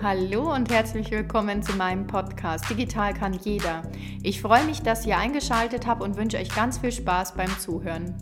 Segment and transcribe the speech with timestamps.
[0.00, 3.82] Hallo und herzlich willkommen zu meinem Podcast Digital kann jeder.
[4.22, 8.14] Ich freue mich, dass ihr eingeschaltet habt und wünsche euch ganz viel Spaß beim Zuhören.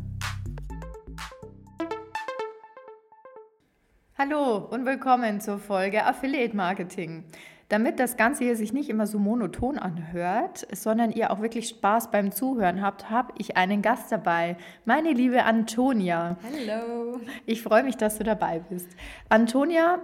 [4.17, 7.25] Hallo und willkommen zur Folge Affiliate Marketing.
[7.69, 12.11] Damit das Ganze hier sich nicht immer so monoton anhört, sondern ihr auch wirklich Spaß
[12.11, 14.57] beim Zuhören habt, habe ich einen Gast dabei,
[14.87, 16.39] meine liebe Antonia.
[16.43, 17.21] Hallo.
[17.45, 18.89] Ich freue mich, dass du dabei bist.
[19.29, 19.99] Antonia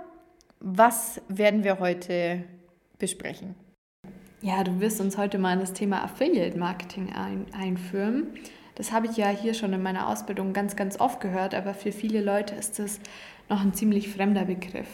[0.63, 2.45] was werden wir heute
[2.99, 3.57] besprechen?
[4.41, 8.29] Ja, du wirst uns heute mal in das Thema Affiliate Marketing ein, einführen.
[8.77, 11.93] Das habe ich ja hier schon in meiner Ausbildung ganz, ganz oft gehört, aber für
[11.93, 13.01] viele Leute ist das
[13.49, 14.87] noch ein ziemlich fremder Begriff.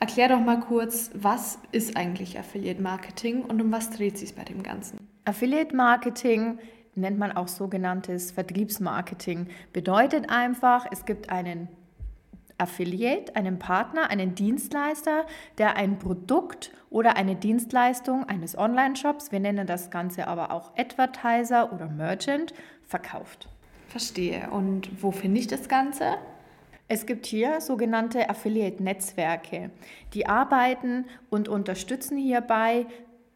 [0.00, 4.42] Erklär doch mal kurz, was ist eigentlich Affiliate Marketing und um was dreht sich bei
[4.42, 4.98] dem Ganzen?
[5.24, 6.58] Affiliate Marketing
[6.94, 9.48] nennt man auch sogenanntes Vertriebsmarketing.
[9.72, 11.68] Bedeutet einfach, es gibt einen
[12.58, 15.26] Affiliate, einen Partner, einen Dienstleister,
[15.58, 21.72] der ein Produkt oder eine Dienstleistung eines Online-Shops, wir nennen das Ganze aber auch Advertiser
[21.72, 22.54] oder Merchant,
[22.86, 23.48] verkauft.
[23.88, 24.50] Verstehe.
[24.50, 26.16] Und wo finde ich das Ganze?
[26.86, 29.70] Es gibt hier sogenannte Affiliate-Netzwerke,
[30.12, 32.86] die arbeiten und unterstützen hierbei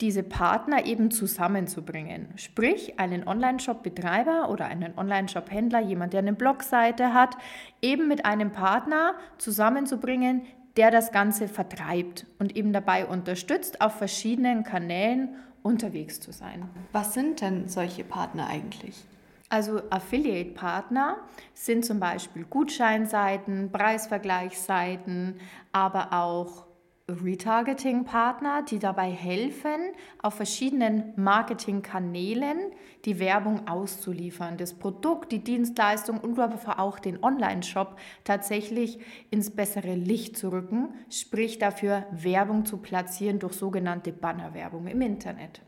[0.00, 2.28] diese Partner eben zusammenzubringen.
[2.36, 7.36] Sprich, einen Online-Shop-Betreiber oder einen Online-Shop-Händler, jemand, der eine Blogseite hat,
[7.82, 10.42] eben mit einem Partner zusammenzubringen,
[10.76, 15.30] der das Ganze vertreibt und eben dabei unterstützt, auf verschiedenen Kanälen
[15.64, 16.68] unterwegs zu sein.
[16.92, 19.04] Was sind denn solche Partner eigentlich?
[19.48, 21.16] Also Affiliate-Partner
[21.54, 25.40] sind zum Beispiel Gutscheinseiten, Preisvergleichsseiten,
[25.72, 26.67] aber auch
[27.08, 29.92] Retargeting-Partner, die dabei helfen,
[30.22, 32.58] auf verschiedenen Marketingkanälen
[33.06, 38.98] die Werbung auszuliefern, das Produkt, die Dienstleistung und aber auch den Online-Shop tatsächlich
[39.30, 45.62] ins bessere Licht zu rücken, sprich dafür Werbung zu platzieren durch sogenannte Bannerwerbung im Internet.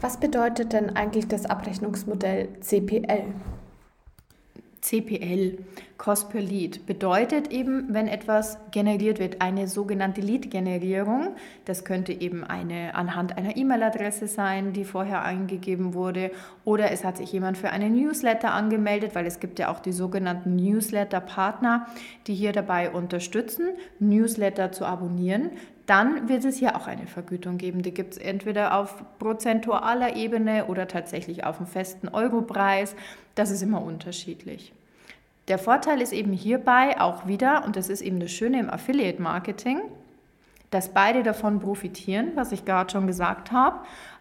[0.00, 3.34] Was bedeutet denn eigentlich das Abrechnungsmodell CPL?
[4.80, 5.58] CPL,
[5.96, 11.34] Cost per Lead, bedeutet eben, wenn etwas generiert wird, eine sogenannte Lead-Generierung.
[11.64, 16.30] Das könnte eben eine anhand einer E-Mail-Adresse sein, die vorher eingegeben wurde,
[16.64, 19.92] oder es hat sich jemand für einen Newsletter angemeldet, weil es gibt ja auch die
[19.92, 21.86] sogenannten Newsletter-Partner,
[22.26, 23.68] die hier dabei unterstützen,
[23.98, 25.50] Newsletter zu abonnieren
[25.88, 27.80] dann wird es hier auch eine Vergütung geben.
[27.80, 32.94] Die gibt es entweder auf prozentualer Ebene oder tatsächlich auf einem festen Europreis.
[33.34, 34.74] Das ist immer unterschiedlich.
[35.48, 39.80] Der Vorteil ist eben hierbei auch wieder, und das ist eben das Schöne im Affiliate-Marketing,
[40.70, 43.78] dass beide davon profitieren, was ich gerade schon gesagt habe,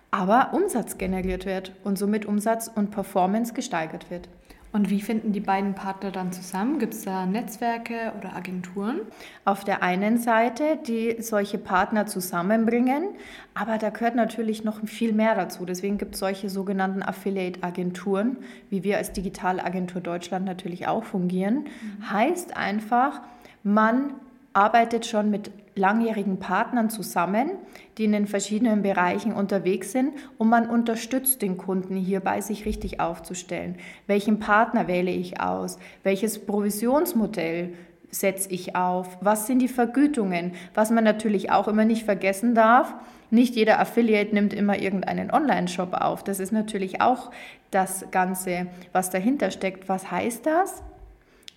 [0.09, 4.29] aber Umsatz generiert wird und somit Umsatz und Performance gesteigert wird.
[4.71, 6.77] Und wie finden die beiden Partner dann zusammen?
[6.79, 9.01] Gibt es da Netzwerke oder Agenturen?
[9.45, 13.09] Auf der einen Seite, die solche Partner zusammenbringen,
[13.53, 15.65] aber da gehört natürlich noch viel mehr dazu.
[15.65, 18.37] Deswegen gibt es solche sogenannten Affiliate-Agenturen,
[18.69, 21.65] wie wir als Digitalagentur Deutschland natürlich auch fungieren.
[21.99, 22.11] Mhm.
[22.11, 23.21] Heißt einfach,
[23.63, 24.13] man
[24.57, 27.51] arbeitet schon mit langjährigen Partnern zusammen,
[27.99, 32.99] die in den verschiedenen Bereichen unterwegs sind und man unterstützt den Kunden hierbei, sich richtig
[32.99, 33.77] aufzustellen.
[34.07, 35.77] Welchen Partner wähle ich aus?
[36.01, 37.75] Welches Provisionsmodell
[38.09, 39.19] setze ich auf?
[39.21, 40.53] Was sind die Vergütungen?
[40.73, 42.95] Was man natürlich auch immer nicht vergessen darf,
[43.29, 46.23] nicht jeder Affiliate nimmt immer irgendeinen Online-Shop auf.
[46.23, 47.29] Das ist natürlich auch
[47.69, 49.87] das Ganze, was dahinter steckt.
[49.87, 50.81] Was heißt das?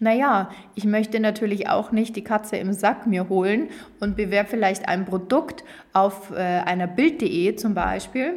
[0.03, 3.69] Naja, ich möchte natürlich auch nicht die Katze im Sack mir holen
[4.00, 5.62] und bewerbe vielleicht ein Produkt
[5.93, 8.33] auf äh, einer Bild.de zum Beispiel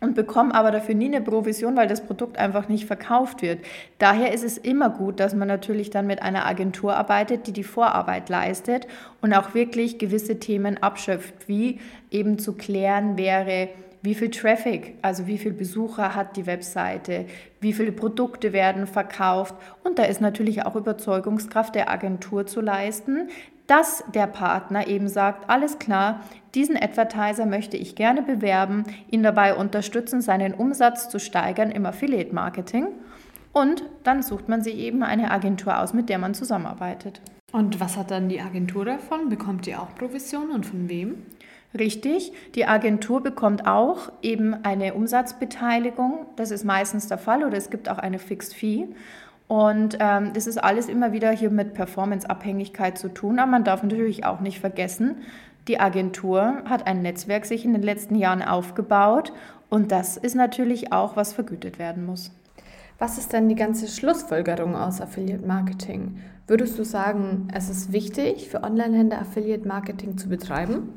[0.00, 3.58] und bekomme aber dafür nie eine Provision, weil das Produkt einfach nicht verkauft wird.
[3.98, 7.64] Daher ist es immer gut, dass man natürlich dann mit einer Agentur arbeitet, die die
[7.64, 8.86] Vorarbeit leistet
[9.20, 11.80] und auch wirklich gewisse Themen abschöpft, wie
[12.12, 13.68] eben zu klären wäre,
[14.04, 17.24] wie viel Traffic, also wie viele Besucher hat die Webseite,
[17.60, 19.54] wie viele Produkte werden verkauft.
[19.82, 23.30] Und da ist natürlich auch Überzeugungskraft der Agentur zu leisten,
[23.66, 26.20] dass der Partner eben sagt, alles klar,
[26.54, 32.88] diesen Advertiser möchte ich gerne bewerben, ihn dabei unterstützen, seinen Umsatz zu steigern im Affiliate-Marketing.
[33.54, 37.22] Und dann sucht man sich eben eine Agentur aus, mit der man zusammenarbeitet.
[37.52, 39.30] Und was hat dann die Agentur davon?
[39.30, 41.22] Bekommt ihr auch Provision und von wem?
[41.76, 46.26] Richtig, die Agentur bekommt auch eben eine Umsatzbeteiligung.
[46.36, 48.86] Das ist meistens der Fall oder es gibt auch eine Fixed Fee.
[49.48, 53.38] Und ähm, das ist alles immer wieder hier mit Performanceabhängigkeit zu tun.
[53.38, 55.16] Aber man darf natürlich auch nicht vergessen,
[55.66, 59.32] die Agentur hat ein Netzwerk sich in den letzten Jahren aufgebaut
[59.70, 62.30] und das ist natürlich auch, was vergütet werden muss.
[62.98, 66.18] Was ist denn die ganze Schlussfolgerung aus Affiliate Marketing?
[66.46, 70.90] Würdest du sagen, es ist wichtig, für Online-Händler Affiliate Marketing zu betreiben?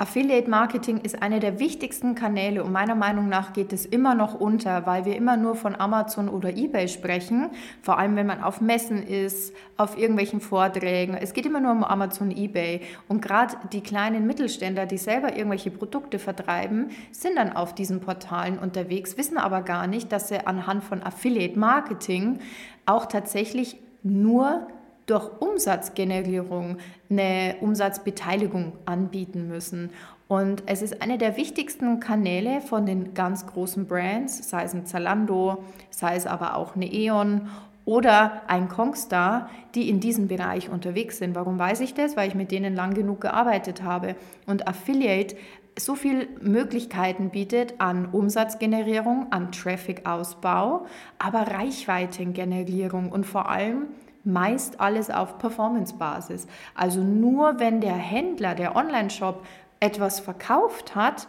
[0.00, 4.38] Affiliate Marketing ist einer der wichtigsten Kanäle und meiner Meinung nach geht es immer noch
[4.38, 7.50] unter, weil wir immer nur von Amazon oder eBay sprechen,
[7.82, 11.14] vor allem wenn man auf Messen ist, auf irgendwelchen Vorträgen.
[11.14, 15.72] Es geht immer nur um Amazon, eBay und gerade die kleinen Mittelständler, die selber irgendwelche
[15.72, 20.84] Produkte vertreiben, sind dann auf diesen Portalen unterwegs, wissen aber gar nicht, dass sie anhand
[20.84, 22.38] von Affiliate Marketing
[22.86, 24.68] auch tatsächlich nur
[25.08, 26.76] durch Umsatzgenerierung
[27.10, 29.90] eine Umsatzbeteiligung anbieten müssen.
[30.28, 34.84] Und es ist einer der wichtigsten Kanäle von den ganz großen Brands, sei es ein
[34.84, 37.48] Zalando, sei es aber auch eine E.ON
[37.86, 41.34] oder ein Kongstar, die in diesem Bereich unterwegs sind.
[41.34, 42.18] Warum weiß ich das?
[42.18, 44.14] Weil ich mit denen lang genug gearbeitet habe.
[44.44, 45.36] Und Affiliate
[45.78, 50.86] so viele Möglichkeiten bietet an Umsatzgenerierung, an Traffic-Ausbau,
[51.18, 53.86] aber Reichweitengenerierung und vor allem
[54.28, 56.46] meist alles auf Performance-Basis.
[56.74, 59.44] Also nur wenn der Händler, der Online-Shop
[59.80, 61.28] etwas verkauft hat,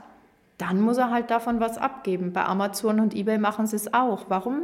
[0.57, 2.34] dann muss er halt davon was abgeben.
[2.34, 4.25] Bei Amazon und eBay machen sie es auch.
[4.28, 4.63] Warum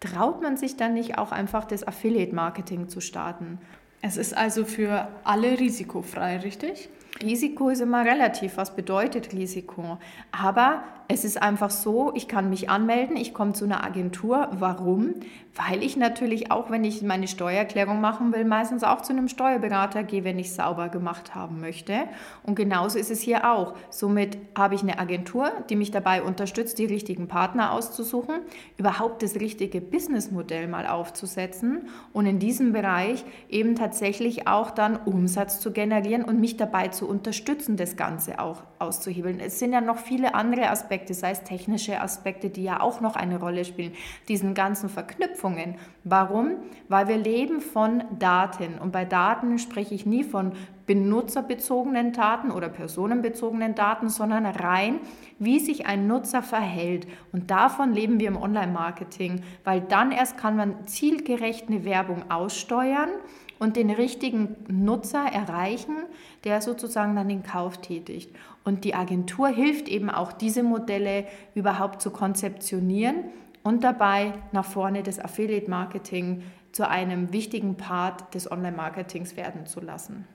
[0.00, 3.58] traut man sich dann nicht auch einfach das Affiliate-Marketing zu starten?
[4.02, 6.88] Es ist also für alle risikofrei, richtig?
[7.22, 8.56] Risiko ist immer relativ.
[8.56, 9.98] Was bedeutet Risiko?
[10.32, 14.48] Aber es ist einfach so, ich kann mich anmelden, ich komme zu einer Agentur.
[14.52, 15.14] Warum?
[15.54, 20.02] Weil ich natürlich auch, wenn ich meine Steuererklärung machen will, meistens auch zu einem Steuerberater
[20.02, 21.94] gehe, wenn ich sauber gemacht haben möchte.
[22.42, 23.74] Und genauso ist es hier auch.
[23.88, 28.40] Somit habe ich eine Agentur, die mich dabei unterstützt, die richtigen Partner auszusuchen,
[28.76, 35.60] überhaupt das richtige Businessmodell mal aufzusetzen und in diesem Bereich eben tatsächlich auch dann Umsatz
[35.60, 39.40] zu generieren und mich dabei zu unterstützen, das Ganze auch auszuhebeln.
[39.40, 43.16] Es sind ja noch viele andere Aspekte, sei es technische Aspekte, die ja auch noch
[43.16, 43.92] eine Rolle spielen,
[44.28, 45.76] diesen ganzen Verknüpfungen.
[46.04, 46.52] Warum?
[46.88, 50.52] Weil wir leben von Daten und bei Daten spreche ich nie von
[50.86, 55.00] benutzerbezogenen Daten oder personenbezogenen Daten, sondern rein,
[55.38, 57.06] wie sich ein Nutzer verhält.
[57.32, 63.10] Und davon leben wir im Online-Marketing, weil dann erst kann man zielgerecht eine Werbung aussteuern
[63.58, 65.96] und den richtigen Nutzer erreichen,
[66.44, 68.34] der sozusagen dann den Kauf tätigt.
[68.66, 71.24] Und die Agentur hilft eben auch, diese Modelle
[71.54, 73.26] überhaupt zu konzeptionieren
[73.62, 76.42] und dabei nach vorne das Affiliate-Marketing
[76.72, 80.26] zu einem wichtigen Part des Online-Marketings werden zu lassen.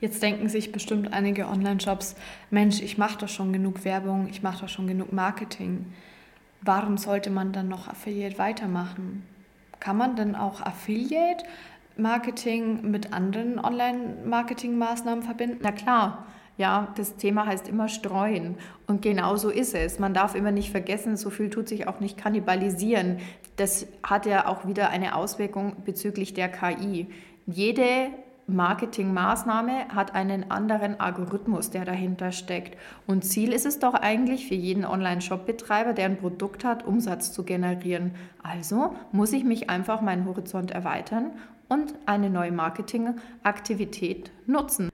[0.00, 2.16] Jetzt denken sich bestimmt einige Online-Shops,
[2.48, 5.84] Mensch, ich mache doch schon genug Werbung, ich mache doch schon genug Marketing.
[6.62, 9.22] Warum sollte man dann noch Affiliate weitermachen?
[9.80, 11.44] Kann man denn auch Affiliate
[11.98, 15.58] Marketing mit anderen Online-Marketing-Maßnahmen verbinden?
[15.60, 16.24] Na klar.
[16.56, 18.56] Ja, das Thema heißt immer streuen.
[18.86, 19.98] Und genau so ist es.
[19.98, 23.18] Man darf immer nicht vergessen, so viel tut sich auch nicht kannibalisieren.
[23.56, 27.06] Das hat ja auch wieder eine Auswirkung bezüglich der KI.
[27.46, 28.10] Jede
[28.50, 32.76] Marketingmaßnahme hat einen anderen Algorithmus, der dahinter steckt.
[33.06, 37.44] Und Ziel ist es doch eigentlich für jeden Online-Shop-Betreiber, der ein Produkt hat, Umsatz zu
[37.44, 38.12] generieren.
[38.42, 41.30] Also muss ich mich einfach meinen Horizont erweitern
[41.68, 44.90] und eine neue Marketingaktivität nutzen.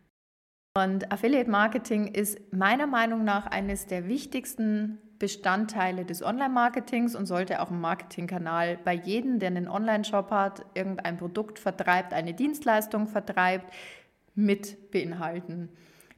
[0.76, 7.62] Und Affiliate Marketing ist meiner Meinung nach eines der wichtigsten Bestandteile des Online-Marketings und sollte
[7.62, 13.73] auch ein Marketingkanal bei jedem, der einen Online-Shop hat, irgendein Produkt vertreibt, eine Dienstleistung vertreibt,
[14.35, 15.71] mit beinhalten.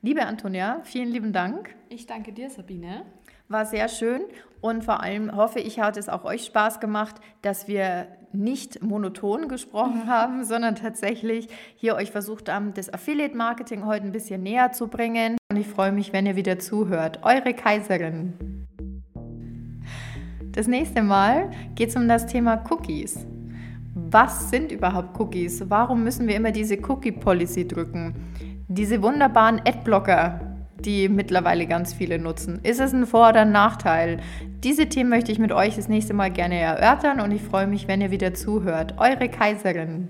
[0.03, 1.77] Liebe Antonia, vielen lieben Dank.
[1.89, 3.07] Ich danke dir, Sabine.
[3.47, 4.23] War sehr schön
[4.61, 9.49] und vor allem hoffe ich, hat es auch euch Spaß gemacht, dass wir nicht monoton
[9.49, 14.89] gesprochen haben, sondern tatsächlich hier euch versucht haben, das Affiliate-Marketing heute ein bisschen näher zu
[14.89, 15.37] bringen.
[15.51, 17.21] Und ich freue mich, wenn ihr wieder zuhört.
[17.23, 18.67] Eure Kaiserin.
[20.53, 23.27] Das nächste Mal geht es um das Thema Cookies.
[23.95, 25.69] Was sind überhaupt Cookies?
[25.69, 28.15] Warum müssen wir immer diese Cookie-Policy drücken?
[28.69, 30.48] Diese wunderbaren Adblocker,
[30.85, 32.61] die mittlerweile ganz viele nutzen.
[32.63, 34.19] Ist es ein Vor- oder ein Nachteil?
[34.65, 37.89] Diese Themen möchte ich mit euch das nächste Mal gerne erörtern und ich freue mich,
[37.89, 38.95] wenn ihr wieder zuhört.
[38.99, 40.09] Eure Kaiserin.